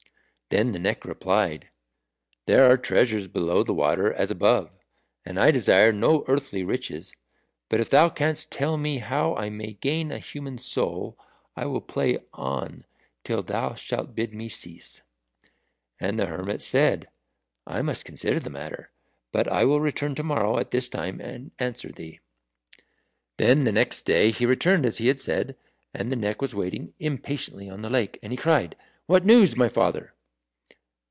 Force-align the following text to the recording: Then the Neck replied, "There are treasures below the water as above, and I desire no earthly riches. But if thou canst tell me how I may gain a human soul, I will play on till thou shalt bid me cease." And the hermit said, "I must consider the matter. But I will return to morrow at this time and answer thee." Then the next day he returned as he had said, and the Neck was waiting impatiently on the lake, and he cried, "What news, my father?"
Then 0.53 0.73
the 0.73 0.79
Neck 0.79 1.05
replied, 1.05 1.69
"There 2.45 2.69
are 2.69 2.75
treasures 2.75 3.29
below 3.29 3.63
the 3.63 3.73
water 3.73 4.11
as 4.11 4.29
above, 4.29 4.75
and 5.23 5.39
I 5.39 5.49
desire 5.49 5.93
no 5.93 6.25
earthly 6.27 6.61
riches. 6.61 7.15
But 7.69 7.79
if 7.79 7.89
thou 7.89 8.09
canst 8.09 8.51
tell 8.51 8.75
me 8.75 8.97
how 8.97 9.33
I 9.37 9.47
may 9.47 9.71
gain 9.71 10.11
a 10.11 10.19
human 10.19 10.57
soul, 10.57 11.17
I 11.55 11.65
will 11.67 11.79
play 11.79 12.17
on 12.33 12.83
till 13.23 13.43
thou 13.43 13.75
shalt 13.75 14.13
bid 14.13 14.33
me 14.33 14.49
cease." 14.49 15.03
And 16.01 16.19
the 16.19 16.25
hermit 16.25 16.61
said, 16.61 17.07
"I 17.65 17.81
must 17.81 18.03
consider 18.03 18.41
the 18.41 18.49
matter. 18.49 18.91
But 19.31 19.47
I 19.47 19.63
will 19.63 19.79
return 19.79 20.15
to 20.15 20.23
morrow 20.23 20.57
at 20.57 20.71
this 20.71 20.89
time 20.89 21.21
and 21.21 21.51
answer 21.59 21.93
thee." 21.93 22.19
Then 23.37 23.63
the 23.63 23.71
next 23.71 24.01
day 24.01 24.31
he 24.31 24.45
returned 24.45 24.85
as 24.85 24.97
he 24.97 25.07
had 25.07 25.21
said, 25.21 25.55
and 25.93 26.11
the 26.11 26.17
Neck 26.17 26.41
was 26.41 26.53
waiting 26.53 26.93
impatiently 26.99 27.69
on 27.69 27.83
the 27.83 27.89
lake, 27.89 28.19
and 28.21 28.33
he 28.33 28.37
cried, 28.37 28.75
"What 29.05 29.23
news, 29.25 29.55
my 29.55 29.69
father?" 29.69 30.13